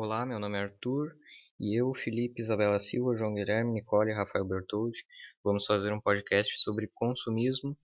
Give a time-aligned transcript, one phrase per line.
[0.00, 1.12] Olá, meu nome é Arthur
[1.58, 5.04] e eu, Felipe, Isabela Silva, João Guilherme, Nicole e Rafael Bertoldi
[5.42, 7.76] vamos fazer um podcast sobre consumismo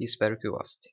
[0.00, 0.92] e espero que gostem.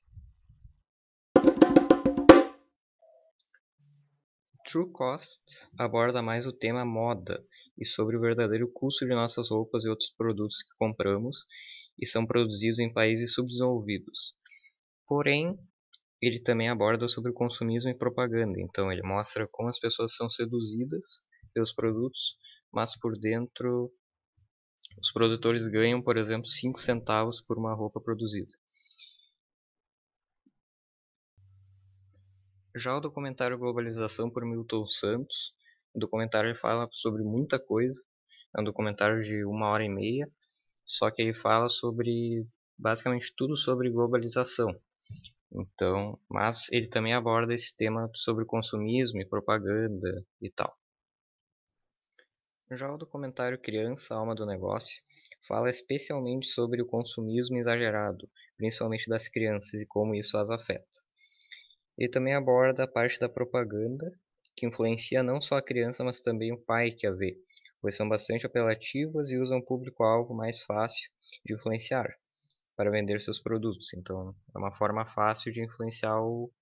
[4.64, 7.44] True Cost aborda mais o tema moda
[7.76, 11.44] e sobre o verdadeiro custo de nossas roupas e outros produtos que compramos
[12.00, 14.36] e são produzidos em países subdesenvolvidos.
[15.08, 15.58] Porém,
[16.20, 18.60] ele também aborda sobre consumismo e propaganda.
[18.60, 22.36] Então, ele mostra como as pessoas são seduzidas pelos produtos,
[22.72, 23.92] mas por dentro
[25.00, 28.54] os produtores ganham, por exemplo, 5 centavos por uma roupa produzida.
[32.74, 35.54] Já o documentário Globalização por Milton Santos,
[35.94, 38.02] o documentário fala sobre muita coisa.
[38.56, 40.30] É um documentário de uma hora e meia,
[40.84, 42.46] só que ele fala sobre
[42.78, 44.78] basicamente tudo sobre globalização.
[45.56, 50.76] Então, mas ele também aborda esse tema sobre consumismo e propaganda e tal.
[52.70, 55.02] Já o documentário Criança, Alma do Negócio
[55.48, 60.98] fala especialmente sobre o consumismo exagerado, principalmente das crianças e como isso as afeta.
[61.96, 64.12] Ele também aborda a parte da propaganda,
[64.54, 67.38] que influencia não só a criança, mas também o pai que a vê,
[67.80, 71.08] pois são bastante apelativas e usam um público-alvo mais fácil
[71.46, 72.08] de influenciar
[72.76, 73.94] para vender seus produtos.
[73.94, 76.52] Então, é uma forma fácil de influenciar o,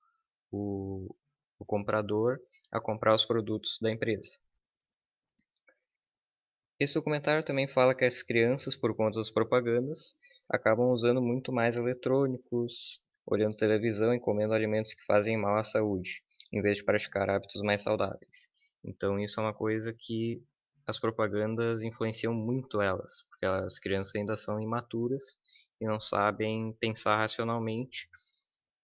[0.50, 1.14] o,
[1.58, 2.38] o comprador
[2.72, 4.38] a comprar os produtos da empresa.
[6.78, 10.16] Esse documentário também fala que as crianças, por conta das propagandas,
[10.48, 16.22] acabam usando muito mais eletrônicos, olhando televisão e comendo alimentos que fazem mal à saúde,
[16.52, 18.50] em vez de praticar hábitos mais saudáveis.
[18.84, 20.42] Então, isso é uma coisa que
[20.86, 25.38] as propagandas influenciam muito elas, porque as crianças ainda são imaturas
[25.80, 28.08] e não sabem pensar racionalmente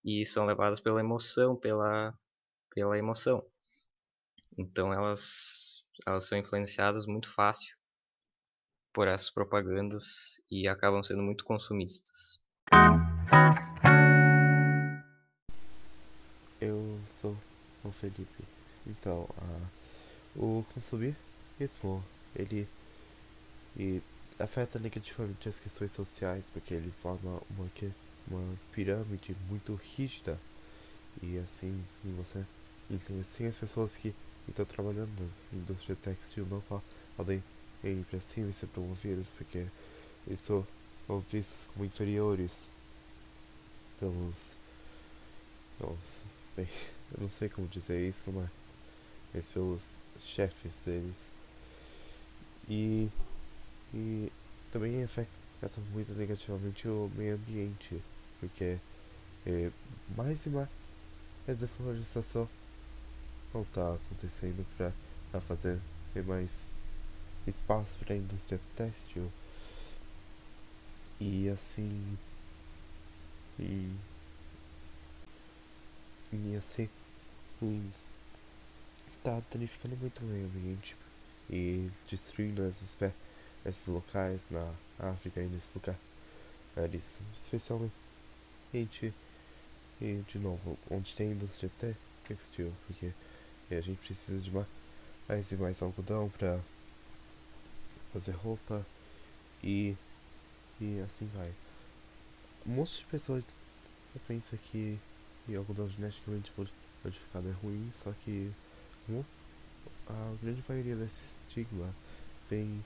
[0.05, 2.15] e são levadas pela emoção, pela,
[2.75, 3.45] pela emoção.
[4.59, 7.77] Então elas, elas são influenciadas muito fácil
[8.93, 12.41] por essas propagandas e acabam sendo muito consumistas.
[16.61, 17.37] Eu sou
[17.85, 18.45] o Felipe.
[18.87, 19.69] Então, uh,
[20.37, 22.05] o consumismo,
[22.35, 22.69] ele
[23.77, 24.03] e
[24.41, 27.69] afeta negativamente as questões sociais, porque ele forma uma,
[28.29, 30.39] uma pirâmide muito rígida.
[31.23, 31.85] E assim,
[32.17, 32.45] você
[33.21, 34.15] assim, as pessoas que
[34.49, 35.11] estão trabalhando
[35.53, 36.63] na indústria textil não
[37.17, 37.43] podem
[37.85, 39.67] ir para cima e ser promovidas, porque
[40.27, 40.67] eles são
[41.31, 42.69] vistos como inferiores
[43.99, 44.57] pelos,
[45.79, 46.23] pelos
[46.57, 46.69] bem,
[47.15, 48.49] eu não sei como dizer isso, mas,
[49.35, 51.31] mas pelos chefes deles.
[52.69, 53.09] E
[53.93, 54.31] e
[54.71, 58.01] também afeta muito negativamente o meio ambiente,
[58.39, 58.79] porque
[59.47, 59.71] é,
[60.17, 60.69] mais e mais
[61.49, 62.49] a desflorestação
[63.53, 65.79] não está acontecendo para fazer
[66.25, 66.65] mais
[67.47, 69.31] espaço para a indústria têxtil.
[71.21, 72.17] E assim
[73.59, 73.93] e,
[76.33, 76.89] e assim
[79.19, 80.97] está danificando muito o meio ambiente
[81.51, 83.30] e destruindo as espécies
[83.65, 85.97] esses locais na África e nesse lugar.
[86.77, 87.93] Eles, especialmente
[90.01, 91.71] e de novo, onde tem indústria
[92.27, 93.13] textil, porque
[93.71, 96.59] a gente precisa de mais e mais algodão para
[98.13, 98.85] fazer roupa
[99.63, 99.95] e,
[100.81, 101.53] e assim vai.
[102.67, 103.45] Um monte de pessoas
[104.27, 104.99] pensa que
[105.55, 106.53] algodão geneticamente
[107.05, 108.51] modificado é ruim, só que
[109.09, 109.25] um,
[110.09, 111.95] a grande maioria desse estigma
[112.49, 112.83] vem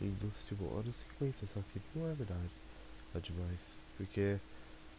[0.00, 2.50] indústria tipo anos 50, só que não é verdade.
[3.14, 3.82] É demais.
[3.96, 4.38] Porque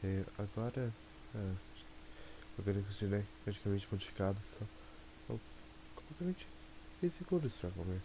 [0.03, 0.93] é, agora
[1.35, 1.53] é,
[2.57, 4.67] orgânicos geneticamente modificados são
[5.95, 6.47] completamente
[7.01, 8.01] inseguros para comer.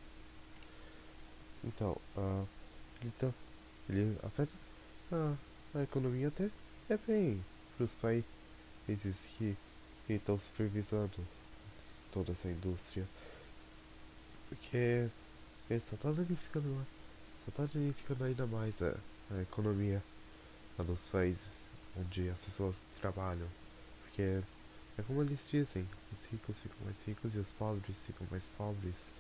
[1.65, 2.47] Então, uh,
[3.05, 3.33] então,
[3.89, 4.53] ele afeta
[5.13, 5.35] a,
[5.79, 6.51] a economia até
[6.89, 7.43] é bem
[7.77, 9.57] para os países que
[10.09, 11.27] estão supervisando
[12.13, 13.07] toda essa indústria.
[14.49, 15.09] Porque
[15.81, 16.87] só tá danificando,
[17.45, 18.97] só tá danificando ainda mais a,
[19.31, 20.03] a economia
[20.79, 21.63] dos países
[21.97, 23.49] onde as pessoas trabalham.
[24.03, 24.43] Porque
[24.99, 29.13] é como eles dizem, os ricos ficam mais ricos e os pobres ficam mais pobres.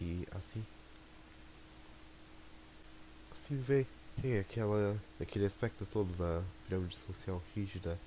[0.00, 0.64] E assim.
[3.30, 3.86] Assim vem,
[4.20, 7.98] tem aquela, aquele aspecto todo da pirâmide social rígida.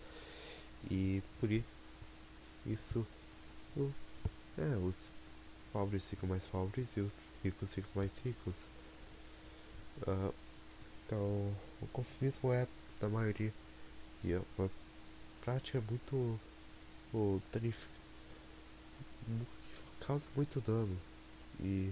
[0.89, 1.49] E por
[2.65, 3.05] isso,
[3.75, 3.91] o,
[4.57, 5.09] é, os
[5.75, 8.63] pobres ficam mais pobres e os ricos ficam mais ricos.
[10.07, 10.33] Uh,
[11.05, 12.65] então, o consumismo é,
[13.01, 13.53] da maioria,
[14.23, 14.71] e é uma
[15.41, 16.39] prática muito
[17.13, 17.41] o,
[19.99, 20.97] causa muito dano.
[21.59, 21.91] E.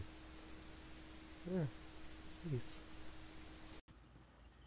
[1.52, 2.80] É, é isso.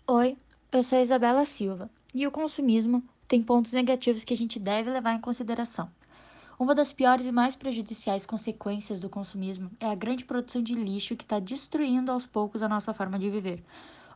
[0.06, 0.36] Oi,
[0.70, 4.90] eu sou a Isabela Silva e o consumismo tem pontos negativos que a gente deve
[4.90, 5.90] levar em consideração.
[6.58, 11.14] Uma das piores e mais prejudiciais consequências do consumismo é a grande produção de lixo
[11.14, 13.62] que está destruindo aos poucos a nossa forma de viver.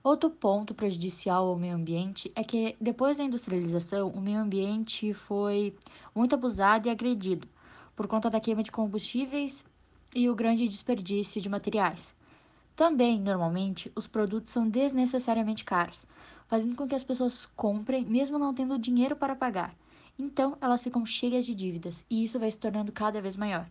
[0.02, 5.76] Outro ponto prejudicial ao meio ambiente é que, depois da industrialização, o meio ambiente foi
[6.14, 7.46] muito abusado e agredido
[7.94, 9.62] por conta da queima de combustíveis
[10.14, 12.14] e o grande desperdício de materiais.
[12.74, 16.06] Também, normalmente, os produtos são desnecessariamente caros,
[16.48, 19.74] fazendo com que as pessoas comprem mesmo não tendo dinheiro para pagar.
[20.20, 23.66] Então, elas ficam cheias de dívidas e isso vai se tornando cada vez maior.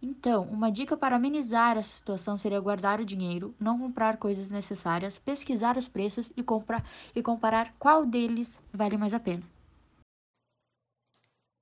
[0.00, 5.18] Então, uma dica para amenizar essa situação seria guardar o dinheiro, não comprar coisas necessárias,
[5.18, 9.42] pesquisar os preços e, comprar, e comparar qual deles vale mais a pena.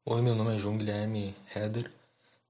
[0.04, 1.90] Oi, meu nome é João Guilherme Heder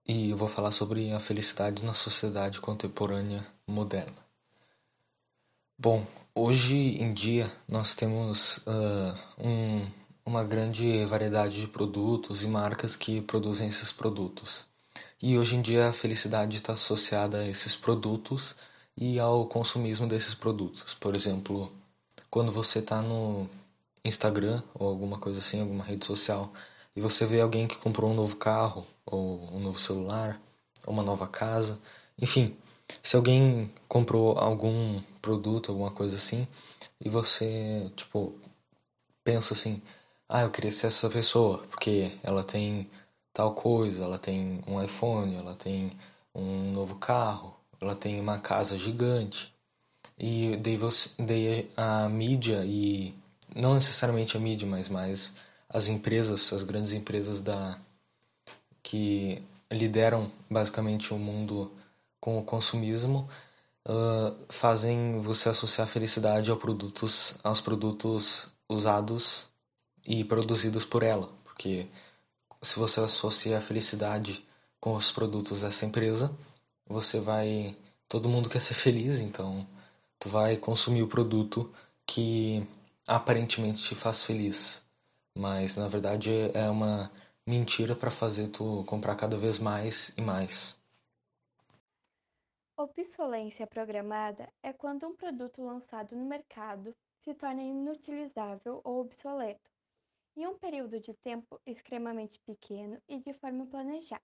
[0.05, 4.27] e eu vou falar sobre a felicidade na sociedade contemporânea moderna.
[5.79, 6.05] Bom,
[6.35, 9.89] hoje em dia nós temos uh, um
[10.27, 14.65] uma grande variedade de produtos e marcas que produzem esses produtos.
[15.23, 18.57] E hoje em dia a felicidade está associada a esses produtos
[18.97, 20.95] e ao consumismo desses produtos.
[20.95, 21.73] Por exemplo,
[22.29, 23.49] quando você está no
[24.05, 26.53] Instagram ou alguma coisa assim, alguma rede social,
[26.97, 30.41] e você vê alguém que comprou um novo carro, ou um novo celular,
[30.85, 31.79] ou uma nova casa,
[32.21, 32.57] enfim,
[33.03, 36.49] se alguém comprou algum produto, alguma coisa assim,
[37.01, 38.35] e você, tipo,
[39.23, 39.83] pensa assim,
[40.29, 42.91] ah, eu queria ser essa pessoa, porque ela tem
[43.33, 45.93] tal coisa, ela tem um iPhone, ela tem
[46.35, 49.55] um novo carro, ela tem uma casa gigante.
[50.19, 53.15] E daí, você, daí a mídia e
[53.55, 55.33] não necessariamente a mídia, mas mais
[55.69, 57.79] as empresas, as grandes empresas da
[58.83, 61.73] que lideram basicamente o mundo
[62.21, 63.29] com o consumismo,
[63.87, 69.47] uh, fazem você associar felicidade produtos, aos produtos usados
[70.07, 71.89] e produzidos por ela, porque
[72.63, 74.47] se você associa a felicidade
[74.81, 76.37] com os produtos dessa empresa,
[76.87, 77.77] você vai
[78.09, 79.67] todo mundo quer ser feliz, então
[80.19, 81.75] tu vai consumir o produto
[82.07, 82.67] que
[83.07, 84.81] aparentemente te faz feliz,
[85.37, 87.11] mas na verdade é uma
[87.45, 90.77] mentira para fazer tu comprar cada vez mais e mais.
[92.77, 99.76] Obsolência programada é quando um produto lançado no mercado se torna inutilizável ou obsoleto
[100.37, 104.23] em um período de tempo extremamente pequeno e de forma planejada.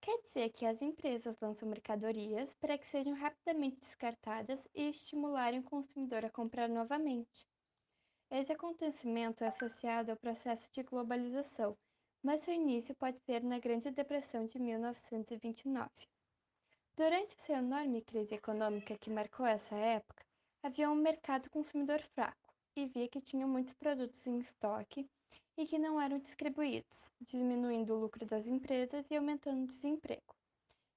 [0.00, 5.64] Quer dizer que as empresas lançam mercadorias para que sejam rapidamente descartadas e estimularem o
[5.64, 7.46] consumidor a comprar novamente.
[8.30, 11.76] Esse acontecimento é associado ao processo de globalização,
[12.22, 15.90] mas seu início pode ser na Grande Depressão de 1929.
[16.96, 20.24] Durante sua enorme crise econômica que marcou essa época,
[20.62, 22.49] havia um mercado consumidor fraco
[22.80, 25.06] e via que tinha muitos produtos em estoque
[25.56, 30.34] e que não eram distribuídos, diminuindo o lucro das empresas e aumentando o desemprego,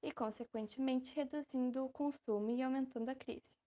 [0.01, 3.57] e, consequentemente, reduzindo o consumo e aumentando a crise.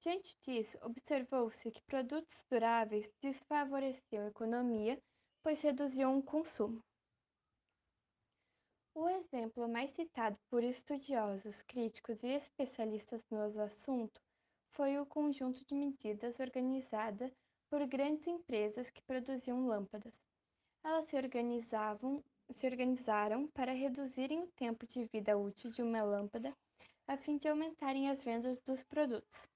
[0.00, 5.00] Diante disso, observou-se que produtos duráveis desfavoreciam a economia,
[5.42, 6.82] pois reduziam o consumo.
[8.94, 14.20] O exemplo mais citado por estudiosos, críticos e especialistas no assunto
[14.72, 17.32] foi o conjunto de medidas organizada
[17.70, 20.14] por grandes empresas que produziam lâmpadas.
[20.84, 26.54] Elas se organizavam se organizaram para reduzirem o tempo de vida útil de uma lâmpada
[27.08, 29.48] a fim de aumentarem as vendas dos produtos.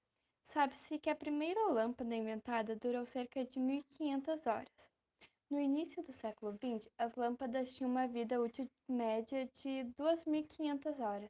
[0.43, 4.91] Sabe-se que a primeira lâmpada inventada durou cerca de 1500 horas.
[5.49, 11.29] No início do século XX, as lâmpadas tinham uma vida útil média de 2.500 horas.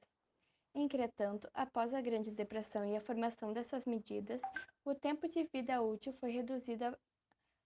[0.73, 4.41] Entretanto, após a Grande Depressão e a formação dessas medidas,
[4.83, 6.97] o tempo de vida útil foi reduzido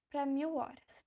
[0.09, 1.05] para mil horas.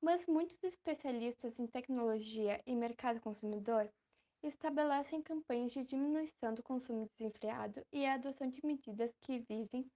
[0.00, 3.88] Mas muitos especialistas em tecnologia e mercado consumidor
[4.42, 9.86] estabelecem campanhas de diminuição do consumo desenfreado e a adoção de medidas que visem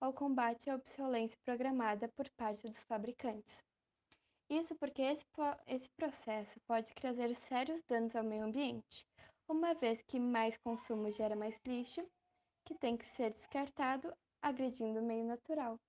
[0.00, 3.64] ao combate à obsolência programada por parte dos fabricantes.
[4.50, 5.24] Isso porque esse,
[5.66, 9.06] esse processo pode trazer sérios danos ao meio ambiente,
[9.48, 12.06] uma vez que mais consumo gera mais lixo,
[12.66, 15.80] que tem que ser descartado, agredindo o meio natural.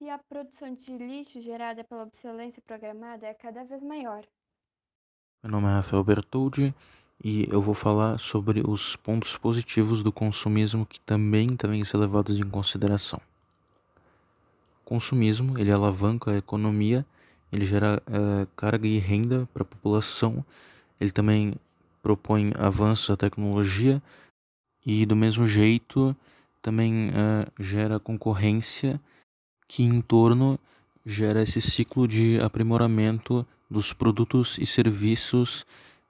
[0.00, 4.24] E a produção de lixo gerada pela obsolência programada é cada vez maior.
[5.42, 6.72] Meu nome é Rafael Bertoldi
[7.22, 12.38] e eu vou falar sobre os pontos positivos do consumismo que também devem ser levados
[12.38, 13.20] em consideração.
[14.82, 17.04] O consumismo ele alavanca a economia,
[17.50, 20.44] ele gera uh, carga e renda para a população,
[21.00, 21.54] ele também
[22.02, 24.00] propõe avanços da tecnologia
[24.84, 26.14] e, do mesmo jeito,
[26.66, 29.00] também uh, gera concorrência
[29.68, 30.58] que, em torno,
[31.04, 35.64] gera esse ciclo de aprimoramento dos produtos e serviços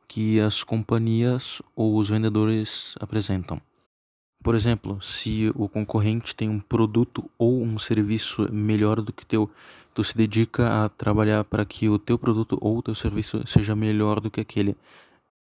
[0.09, 3.61] que as companhias ou os vendedores apresentam.
[4.43, 9.27] Por exemplo, se o concorrente tem um produto ou um serviço melhor do que o
[9.27, 9.51] teu,
[9.93, 13.77] tu se dedica a trabalhar para que o teu produto ou o teu serviço seja
[13.77, 14.75] melhor do que aquele.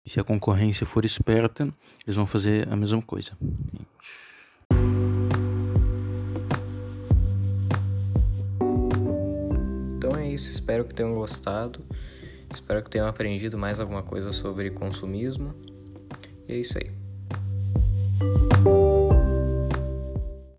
[0.04, 1.72] Se a concorrência for esperta,
[2.04, 3.38] eles vão fazer a mesma coisa.
[10.38, 11.84] Isso, espero que tenham gostado.
[12.52, 15.54] Espero que tenham aprendido mais alguma coisa sobre consumismo.
[16.46, 16.97] E é isso aí.